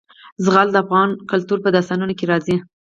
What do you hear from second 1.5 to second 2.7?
په داستانونو کې راځي.